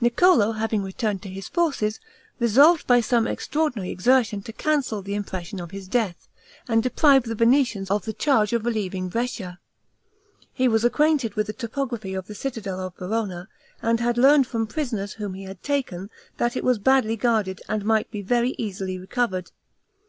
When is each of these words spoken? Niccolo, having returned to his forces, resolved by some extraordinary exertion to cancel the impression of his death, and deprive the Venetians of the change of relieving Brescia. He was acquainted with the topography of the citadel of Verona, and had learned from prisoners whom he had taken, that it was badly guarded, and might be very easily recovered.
Niccolo, 0.00 0.52
having 0.52 0.84
returned 0.84 1.22
to 1.22 1.28
his 1.28 1.48
forces, 1.48 1.98
resolved 2.38 2.86
by 2.86 3.00
some 3.00 3.26
extraordinary 3.26 3.90
exertion 3.90 4.40
to 4.42 4.52
cancel 4.52 5.02
the 5.02 5.16
impression 5.16 5.58
of 5.58 5.72
his 5.72 5.88
death, 5.88 6.28
and 6.68 6.84
deprive 6.84 7.24
the 7.24 7.34
Venetians 7.34 7.90
of 7.90 8.04
the 8.04 8.12
change 8.12 8.52
of 8.52 8.64
relieving 8.64 9.08
Brescia. 9.08 9.58
He 10.52 10.68
was 10.68 10.84
acquainted 10.84 11.34
with 11.34 11.48
the 11.48 11.52
topography 11.52 12.14
of 12.14 12.28
the 12.28 12.34
citadel 12.36 12.78
of 12.78 12.94
Verona, 12.94 13.48
and 13.82 13.98
had 13.98 14.16
learned 14.18 14.46
from 14.46 14.68
prisoners 14.68 15.14
whom 15.14 15.34
he 15.34 15.42
had 15.42 15.64
taken, 15.64 16.10
that 16.36 16.56
it 16.56 16.62
was 16.62 16.78
badly 16.78 17.16
guarded, 17.16 17.60
and 17.68 17.84
might 17.84 18.08
be 18.12 18.22
very 18.22 18.54
easily 18.58 19.00
recovered. 19.00 19.50